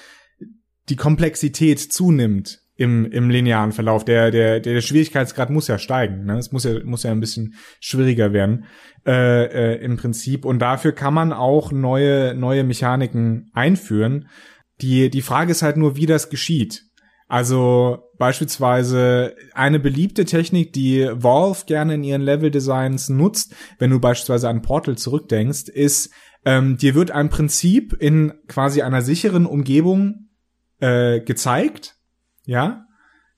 [0.89, 4.05] die Komplexität zunimmt im, im linearen Verlauf.
[4.05, 6.23] Der, der, der Schwierigkeitsgrad muss ja steigen.
[6.23, 6.37] Ne?
[6.37, 8.65] Es muss ja, muss ja ein bisschen schwieriger werden
[9.05, 10.45] äh, äh, im Prinzip.
[10.45, 14.29] Und dafür kann man auch neue, neue Mechaniken einführen.
[14.79, 16.83] Die, die Frage ist halt nur, wie das geschieht.
[17.27, 24.47] Also beispielsweise eine beliebte Technik, die Valve gerne in ihren Level-Designs nutzt, wenn du beispielsweise
[24.47, 26.11] an Portal zurückdenkst, ist,
[26.45, 30.29] ähm, dir wird ein Prinzip in quasi einer sicheren Umgebung
[30.79, 31.98] äh, gezeigt
[32.49, 32.87] ja,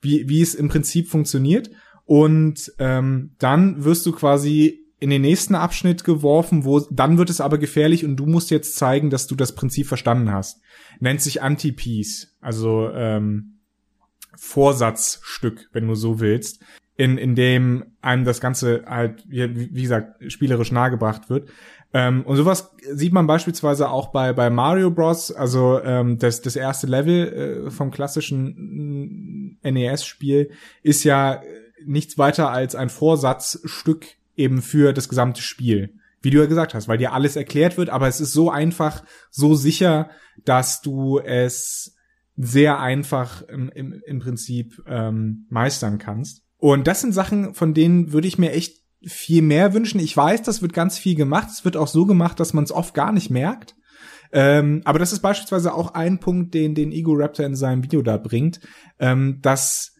[0.02, 1.70] wie, wie es im Prinzip funktioniert.
[2.06, 7.42] Und ähm, dann wirst du quasi in den nächsten Abschnitt geworfen, wo dann wird es
[7.42, 10.62] aber gefährlich und du musst jetzt zeigen, dass du das Prinzip verstanden hast.
[11.00, 13.60] Nennt sich Anti-Piece, also ähm,
[14.38, 16.64] Vorsatzstück, wenn du so willst,
[16.96, 21.50] in, in dem einem das Ganze halt, wie, wie gesagt, spielerisch nahegebracht wird.
[21.94, 25.32] Ähm, und sowas sieht man beispielsweise auch bei, bei Mario Bros.
[25.32, 30.52] Also ähm, das, das erste Level äh, vom klassischen NES-Spiel
[30.84, 31.42] ist ja
[31.86, 35.94] nichts weiter als ein Vorsatzstück eben für das gesamte Spiel.
[36.22, 39.04] Wie du ja gesagt hast, weil dir alles erklärt wird, aber es ist so einfach,
[39.32, 40.10] so sicher,
[40.46, 41.96] dass du es
[42.38, 46.44] sehr einfach im, im, im Prinzip ähm, meistern kannst.
[46.58, 50.00] Und das sind Sachen, von denen würde ich mir echt viel mehr wünschen.
[50.00, 51.50] Ich weiß, das wird ganz viel gemacht.
[51.52, 53.76] Es wird auch so gemacht, dass man es oft gar nicht merkt.
[54.32, 58.02] Ähm, aber das ist beispielsweise auch ein Punkt, den den Ego Raptor in seinem Video
[58.02, 58.62] da bringt,
[59.00, 59.96] ähm, dass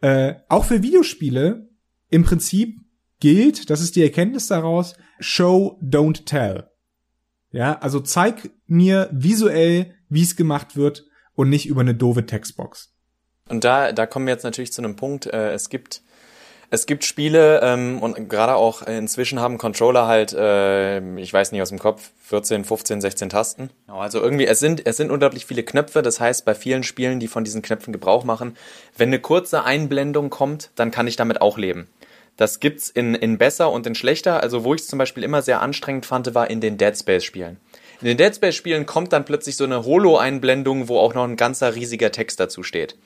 [0.00, 1.68] äh, auch für Videospiele
[2.08, 2.78] im Prinzip
[3.20, 6.68] gilt, das ist die Erkenntnis daraus, show, don't tell.
[7.50, 12.94] Ja, also zeig mir visuell, wie es gemacht wird und nicht über eine doofe Textbox.
[13.48, 16.02] Und da, da kommen wir jetzt natürlich zu einem Punkt, äh, es gibt
[16.74, 21.62] es gibt Spiele ähm, und gerade auch inzwischen haben Controller halt, äh, ich weiß nicht
[21.62, 23.70] aus dem Kopf, 14, 15, 16 Tasten.
[23.86, 26.02] Also irgendwie, es sind, es sind unglaublich viele Knöpfe.
[26.02, 28.56] Das heißt, bei vielen Spielen, die von diesen Knöpfen Gebrauch machen,
[28.96, 31.86] wenn eine kurze Einblendung kommt, dann kann ich damit auch leben.
[32.36, 34.42] Das gibt's in, in besser und in schlechter.
[34.42, 37.22] Also wo ich es zum Beispiel immer sehr anstrengend fand, war in den Dead Space
[37.22, 37.58] Spielen.
[38.00, 41.36] In den Dead Space Spielen kommt dann plötzlich so eine Holo-Einblendung, wo auch noch ein
[41.36, 42.96] ganzer riesiger Text dazu steht.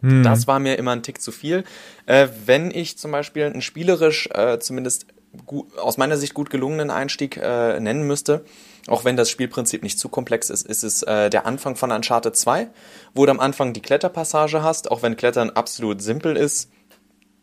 [0.00, 0.22] Hm.
[0.22, 1.64] Das war mir immer ein Tick zu viel.
[2.06, 5.06] Äh, wenn ich zum Beispiel einen spielerisch äh, zumindest
[5.46, 8.44] gut, aus meiner Sicht gut gelungenen Einstieg äh, nennen müsste,
[8.86, 12.36] auch wenn das Spielprinzip nicht zu komplex ist, ist es äh, der Anfang von Uncharted
[12.36, 12.68] 2,
[13.14, 16.70] wo du am Anfang die Kletterpassage hast, auch wenn Klettern absolut simpel ist.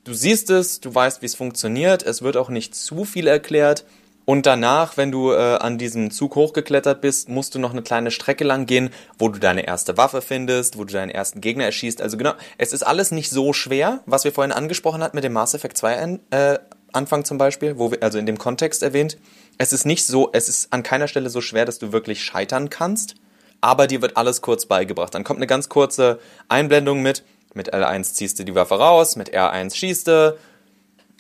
[0.04, 3.86] Du siehst es, du weißt, wie es funktioniert, es wird auch nicht zu viel erklärt
[4.26, 8.10] und danach, wenn du äh, an diesem Zug hochgeklettert bist, musst du noch eine kleine
[8.10, 12.02] Strecke lang gehen, wo du deine erste Waffe findest, wo du deinen ersten Gegner erschießt.
[12.02, 15.34] Also genau, es ist alles nicht so schwer, was wir vorhin angesprochen hatten mit dem
[15.34, 16.60] Mass Effect 2 äh,
[16.92, 19.18] Anfang zum Beispiel, wo wir, also in dem Kontext erwähnt.
[19.58, 22.70] Es ist nicht so, es ist an keiner Stelle so schwer, dass du wirklich scheitern
[22.70, 23.16] kannst,
[23.62, 25.14] aber dir wird alles kurz beigebracht.
[25.14, 29.34] Dann kommt eine ganz kurze Einblendung mit, mit L1 ziehst du die Waffe raus, mit
[29.36, 30.38] R1 schießt du,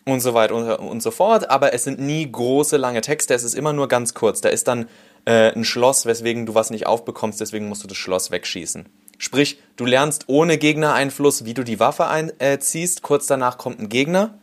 [0.05, 1.49] und so weiter und, und so fort.
[1.49, 3.33] Aber es sind nie große, lange Texte.
[3.33, 4.41] Es ist immer nur ganz kurz.
[4.41, 4.87] Da ist dann
[5.25, 7.41] äh, ein Schloss, weswegen du was nicht aufbekommst.
[7.41, 8.85] Deswegen musst du das Schloss wegschießen.
[9.17, 12.99] Sprich, du lernst ohne Gegnereinfluss, wie du die Waffe einziehst.
[12.99, 14.37] Äh, Kurz danach kommt ein Gegner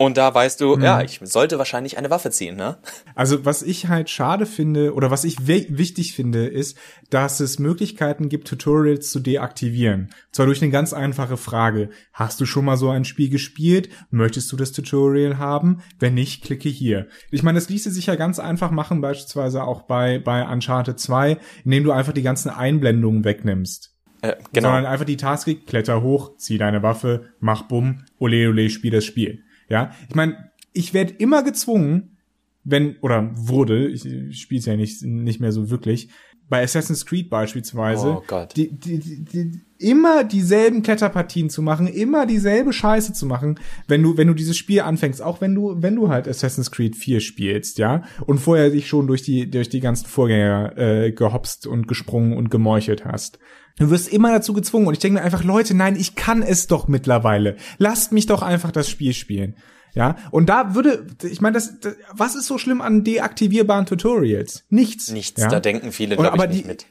[0.00, 0.82] und da weißt du, mhm.
[0.82, 2.78] ja, ich sollte wahrscheinlich eine Waffe ziehen, ne?
[3.14, 6.78] Also was ich halt schade finde oder was ich wichtig finde, ist,
[7.10, 10.08] dass es Möglichkeiten gibt, Tutorials zu deaktivieren.
[10.32, 11.90] Zwar durch eine ganz einfache Frage.
[12.14, 13.90] Hast du schon mal so ein Spiel gespielt?
[14.08, 15.82] Möchtest du das Tutorial haben?
[15.98, 17.08] Wenn nicht, klicke hier.
[17.30, 21.36] Ich meine, das ließe sich ja ganz einfach machen, beispielsweise auch bei, bei Uncharted 2,
[21.66, 23.94] indem du einfach die ganzen Einblendungen wegnimmst.
[24.22, 24.68] Äh, genau.
[24.68, 29.04] Sondern einfach die Task, kletter hoch, zieh deine Waffe, mach bumm, ole ole, spiel das
[29.04, 29.44] Spiel.
[29.70, 32.18] Ja, ich meine, ich werde immer gezwungen,
[32.64, 36.10] wenn, oder wurde, ich, ich spiele es ja nicht, nicht mehr so wirklich,
[36.50, 38.54] bei Assassin's Creed beispielsweise, oh Gott.
[38.56, 43.58] Die, die, die, die, immer dieselben Kletterpartien zu machen, immer dieselbe Scheiße zu machen,
[43.88, 46.96] wenn du, wenn du dieses Spiel anfängst, auch wenn du, wenn du halt Assassin's Creed
[46.96, 51.66] 4 spielst, ja, und vorher dich schon durch die, durch die ganzen Vorgänger äh, gehopst
[51.66, 53.38] und gesprungen und gemeuchelt hast.
[53.78, 54.88] Du wirst immer dazu gezwungen.
[54.88, 57.56] Und ich denke mir einfach, Leute, nein, ich kann es doch mittlerweile.
[57.78, 59.54] Lasst mich doch einfach das Spiel spielen.
[59.94, 64.64] Ja, und da würde, ich meine, das, das, was ist so schlimm an deaktivierbaren Tutorials?
[64.68, 65.10] Nichts.
[65.10, 65.48] Nichts, ja?
[65.48, 66.86] da denken viele, glaube ich, nicht die, mit.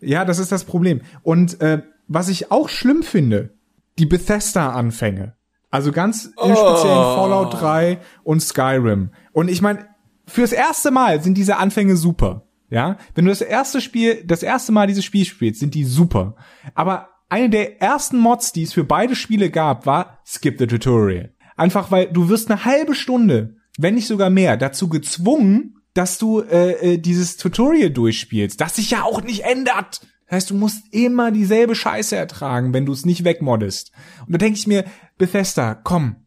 [0.00, 1.02] Ja, das ist das Problem.
[1.22, 3.54] Und äh, was ich auch schlimm finde,
[3.98, 5.34] die Bethesda-Anfänge.
[5.70, 6.46] Also ganz oh.
[6.46, 9.10] im speziellen Fallout 3 und Skyrim.
[9.32, 9.86] Und ich meine,
[10.26, 12.42] fürs erste Mal sind diese Anfänge super.
[12.68, 16.34] Ja, wenn du das erste Spiel, das erste Mal dieses Spiel spielst, sind die super.
[16.74, 21.30] Aber eine der ersten Mods, die es für beide Spiele gab, war Skip the Tutorial.
[21.56, 26.40] Einfach weil du wirst eine halbe Stunde, wenn nicht sogar mehr, dazu gezwungen, dass du
[26.40, 30.02] äh, äh, dieses Tutorial durchspielst, das sich ja auch nicht ändert.
[30.26, 33.92] Das heißt, du musst immer dieselbe Scheiße ertragen, wenn du es nicht wegmoddest.
[34.26, 34.84] Und da denke ich mir,
[35.18, 36.26] Bethesda, komm,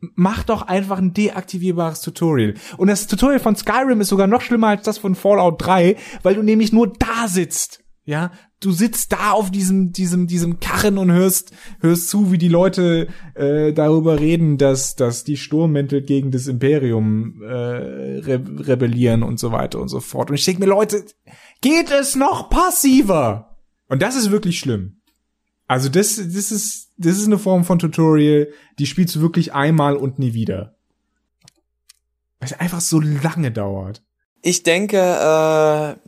[0.00, 2.54] mach doch einfach ein deaktivierbares Tutorial.
[2.76, 6.34] Und das Tutorial von Skyrim ist sogar noch schlimmer als das von Fallout 3, weil
[6.34, 7.84] du nämlich nur da sitzt.
[8.08, 12.48] Ja, du sitzt da auf diesem diesem diesem Karren und hörst hörst zu, wie die
[12.48, 19.38] Leute äh, darüber reden, dass dass die Sturmmäntel gegen das Imperium äh, re rebellieren und
[19.38, 20.30] so weiter und so fort.
[20.30, 21.04] Und ich denke mir, Leute,
[21.60, 23.58] geht es noch passiver?
[23.90, 25.02] Und das ist wirklich schlimm.
[25.66, 29.96] Also das, das ist, das ist eine Form von Tutorial, die spielst du wirklich einmal
[29.96, 30.78] und nie wieder.
[32.40, 34.02] Weil es einfach so lange dauert.
[34.40, 36.07] Ich denke, äh,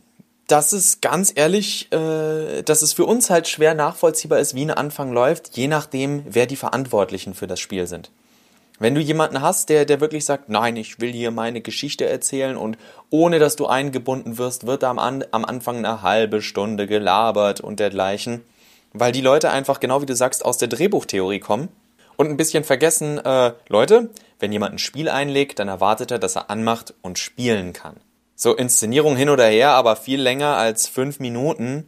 [0.51, 4.71] dass es ganz ehrlich, äh, dass es für uns halt schwer nachvollziehbar ist, wie ein
[4.71, 8.11] Anfang läuft, je nachdem, wer die Verantwortlichen für das Spiel sind.
[8.77, 12.57] Wenn du jemanden hast, der, der wirklich sagt, nein, ich will hier meine Geschichte erzählen
[12.57, 12.77] und
[13.11, 17.79] ohne dass du eingebunden wirst, wird da am, am Anfang eine halbe Stunde gelabert und
[17.79, 18.41] dergleichen,
[18.91, 21.69] weil die Leute einfach, genau wie du sagst, aus der Drehbuchtheorie kommen
[22.17, 24.09] und ein bisschen vergessen, äh, Leute,
[24.39, 28.01] wenn jemand ein Spiel einlegt, dann erwartet er, dass er anmacht und spielen kann.
[28.43, 31.87] So Inszenierung hin oder her, aber viel länger als fünf Minuten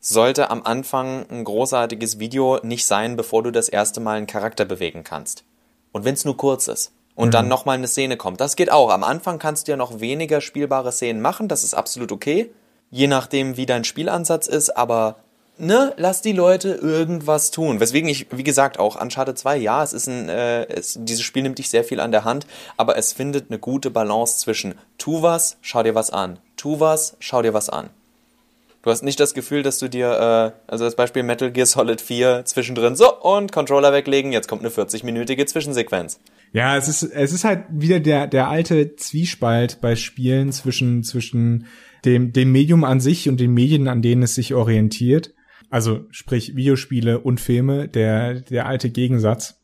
[0.00, 4.64] sollte am Anfang ein großartiges Video nicht sein, bevor du das erste Mal einen Charakter
[4.64, 5.44] bewegen kannst.
[5.92, 6.92] Und wenn es nur kurz ist.
[7.14, 7.32] Und mhm.
[7.32, 8.40] dann nochmal eine Szene kommt.
[8.40, 8.88] Das geht auch.
[8.88, 12.50] Am Anfang kannst du ja noch weniger spielbare Szenen machen, das ist absolut okay.
[12.90, 15.16] Je nachdem, wie dein Spielansatz ist, aber
[15.58, 17.80] ne, lass die Leute irgendwas tun.
[17.80, 21.42] Weswegen ich, wie gesagt, auch Uncharted 2, ja, es ist ein, äh, es, dieses Spiel
[21.42, 25.22] nimmt dich sehr viel an der Hand, aber es findet eine gute Balance zwischen tu
[25.22, 27.90] was, schau dir was an, tu was, schau dir was an.
[28.82, 32.00] Du hast nicht das Gefühl, dass du dir, äh, also als Beispiel Metal Gear Solid
[32.00, 36.20] 4 zwischendrin, so, und Controller weglegen, jetzt kommt eine 40-minütige Zwischensequenz.
[36.52, 41.66] Ja, es ist, es ist halt wieder der, der alte Zwiespalt bei Spielen zwischen, zwischen
[42.04, 45.34] dem, dem Medium an sich und den Medien, an denen es sich orientiert.
[45.70, 49.60] Also sprich Videospiele und Filme, der, der alte Gegensatz.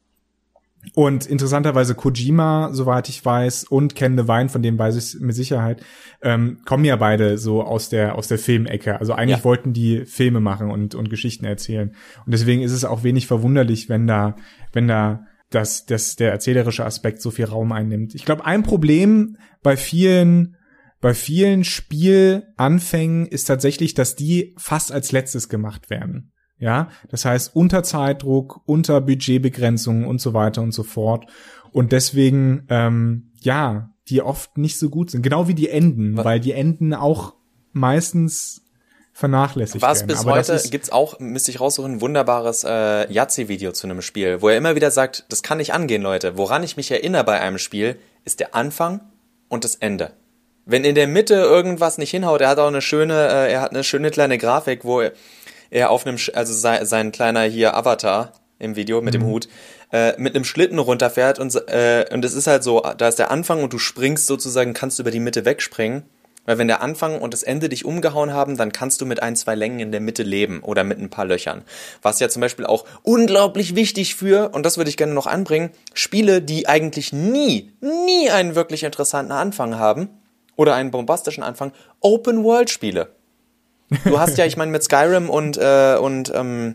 [0.93, 5.83] Und interessanterweise Kojima, soweit ich weiß, und Ken Levine, von dem weiß ich mit Sicherheit,
[6.21, 9.01] ähm, kommen ja beide so aus der aus der Filmecke.
[9.01, 9.45] Also eigentlich ja.
[9.45, 11.95] wollten die Filme machen und und Geschichten erzählen.
[12.27, 14.37] Und deswegen ist es auch wenig verwunderlich, wenn da
[14.73, 18.15] wenn da das, das der erzählerische Aspekt so viel Raum einnimmt.
[18.15, 20.57] Ich glaube, ein Problem bei vielen
[21.05, 26.33] bei vielen Spielanfängen ist tatsächlich, dass die fast als letztes gemacht werden.
[26.57, 31.27] Ja, das heißt unter Zeitdruck, unter Budgetbegrenzungen und so weiter und so fort.
[31.73, 35.21] Und deswegen, ähm, ja, die oft nicht so gut sind.
[35.21, 36.25] Genau wie die Enden, Was?
[36.25, 37.35] weil die Enden auch
[37.73, 38.63] meistens
[39.13, 40.09] vernachlässigt Was werden.
[40.09, 44.41] bis Aber heute gibt's auch, müsste ich raussuchen, ein wunderbares äh, Yazzi-Video zu einem Spiel,
[44.41, 46.39] wo er immer wieder sagt, das kann nicht angehen, Leute.
[46.39, 49.03] Woran ich mich erinnere bei einem Spiel, ist der Anfang
[49.51, 50.15] und das Ende.
[50.67, 53.73] Wenn in der Mitte irgendwas nicht hinhaut, er hat auch eine schöne, äh, er hat
[53.73, 55.13] eine schöne kleine Grafik, wo er,
[55.71, 59.19] er auf einem, also sein, sein kleiner hier Avatar im Video mit mhm.
[59.19, 59.49] dem Hut,
[59.93, 63.31] äh, mit einem Schlitten runterfährt und, äh, und es ist halt so, da ist der
[63.31, 66.05] Anfang und du springst sozusagen, kannst über die Mitte wegspringen.
[66.47, 69.35] Weil wenn der Anfang und das Ende dich umgehauen haben, dann kannst du mit ein,
[69.35, 71.63] zwei Längen in der Mitte leben oder mit ein paar Löchern.
[72.03, 75.71] Was ja zum Beispiel auch unglaublich wichtig für, und das würde ich gerne noch anbringen,
[75.95, 80.11] Spiele, die eigentlich nie, nie einen wirklich interessanten Anfang haben,
[80.57, 83.09] oder einen bombastischen Anfang, Open-World-Spiele.
[84.05, 86.75] Du hast ja, ich meine, mit Skyrim und, äh, und ähm,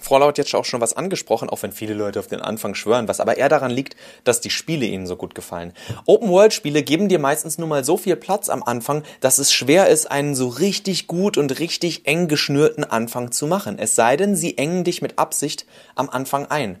[0.00, 3.20] Fallout jetzt auch schon was angesprochen, auch wenn viele Leute auf den Anfang schwören, was
[3.20, 5.72] aber eher daran liegt, dass die Spiele ihnen so gut gefallen.
[6.06, 10.10] Open-World-Spiele geben dir meistens nur mal so viel Platz am Anfang, dass es schwer ist,
[10.10, 13.78] einen so richtig gut und richtig eng geschnürten Anfang zu machen.
[13.78, 16.78] Es sei denn, sie engen dich mit Absicht am Anfang ein.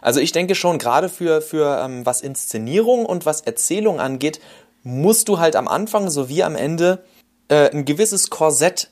[0.00, 4.40] Also ich denke schon, gerade für, für ähm, was Inszenierung und was Erzählung angeht,
[4.88, 7.04] musst du halt am Anfang sowie am Ende
[7.48, 8.90] äh, ein gewisses Korsett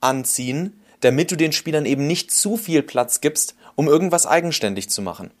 [0.00, 5.02] anziehen, damit du den Spielern eben nicht zu viel Platz gibst, um irgendwas eigenständig zu
[5.02, 5.32] machen.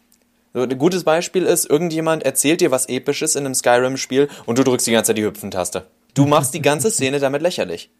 [0.54, 4.64] So, ein gutes Beispiel ist, irgendjemand erzählt dir was Episches in einem Skyrim-Spiel und du
[4.64, 5.86] drückst die ganze Zeit die Hüpfentaste.
[6.14, 7.90] Du machst die ganze Szene damit lächerlich.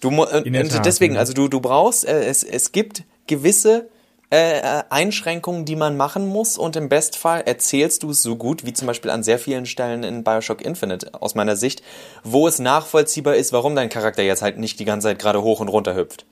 [0.00, 0.42] Du, äh,
[0.84, 3.88] deswegen, also du, du brauchst, äh, es, es gibt gewisse
[4.30, 8.66] äh, äh, Einschränkungen, die man machen muss und im Bestfall erzählst du es so gut,
[8.66, 11.80] wie zum Beispiel an sehr vielen Stellen in Bioshock Infinite aus meiner Sicht,
[12.24, 15.60] wo es nachvollziehbar ist, warum dein Charakter jetzt halt nicht die ganze Zeit gerade hoch
[15.60, 16.26] und runter hüpft.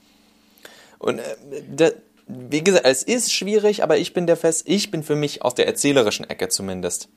[0.98, 1.22] Und äh,
[1.72, 1.90] da,
[2.26, 5.54] wie gesagt, es ist schwierig, aber ich bin der Fest, ich bin für mich aus
[5.54, 7.08] der erzählerischen Ecke zumindest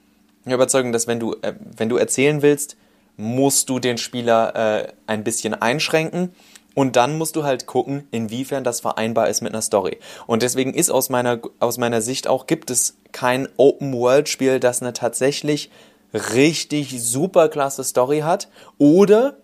[0.46, 2.78] überzeugt, dass wenn du, äh, wenn du erzählen willst,
[3.16, 6.36] musst du den Spieler äh, ein bisschen einschränken
[6.78, 9.98] und dann musst du halt gucken, inwiefern das vereinbar ist mit einer Story.
[10.28, 14.94] Und deswegen ist aus meiner, aus meiner Sicht auch, gibt es kein Open-World-Spiel, das eine
[14.94, 15.72] tatsächlich
[16.14, 18.48] richtig super klasse Story hat.
[18.78, 19.38] Oder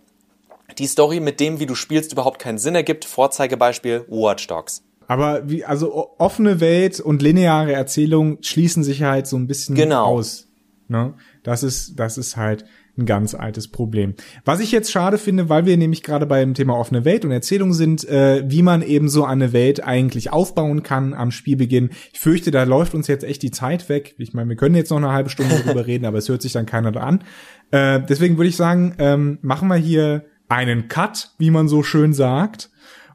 [0.78, 3.04] die Story mit dem, wie du spielst, überhaupt keinen Sinn ergibt.
[3.04, 4.84] Vorzeigebeispiel Watch Dogs.
[5.08, 10.06] Aber wie, also offene Welt und lineare Erzählung schließen sich halt so ein bisschen genau.
[10.06, 10.50] aus.
[10.88, 11.16] Ne?
[11.42, 12.64] Das ist, das ist halt
[12.98, 14.14] ein ganz altes Problem.
[14.46, 17.74] Was ich jetzt schade finde, weil wir nämlich gerade beim Thema offene Welt und Erzählung
[17.74, 21.90] sind, äh, wie man eben so eine Welt eigentlich aufbauen kann am Spielbeginn.
[22.12, 24.16] Ich fürchte, da läuft uns jetzt echt die Zeit weg.
[24.20, 26.52] Ich meine, wir können jetzt noch eine halbe Stunde darüber reden, aber es hört sich
[26.52, 27.24] dann keiner da an.
[27.72, 32.14] Äh, deswegen würde ich sagen, ähm, machen wir hier einen Cut, wie man so schön
[32.14, 32.70] sagt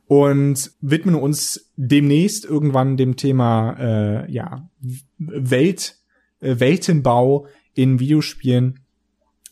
[0.07, 4.69] und widmen uns demnächst irgendwann dem Thema äh, ja
[5.19, 5.97] Welt
[6.41, 8.81] äh, Weltenbau in Videospielen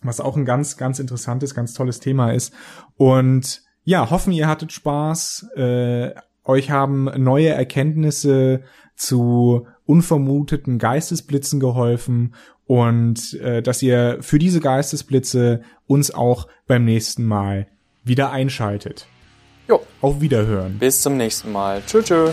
[0.07, 2.53] was auch ein ganz, ganz interessantes, ganz tolles Thema ist.
[2.97, 5.49] Und ja, hoffen, ihr hattet Spaß.
[5.57, 6.13] Äh,
[6.45, 8.63] euch haben neue Erkenntnisse
[8.97, 12.35] zu unvermuteten Geistesblitzen geholfen
[12.67, 17.69] und äh, dass ihr für diese Geistesblitze uns auch beim nächsten Mal
[18.03, 19.07] wieder einschaltet.
[19.69, 19.81] Jo.
[20.01, 20.79] Auf Wiederhören.
[20.79, 21.83] Bis zum nächsten Mal.
[21.87, 22.33] Tschö, tschö.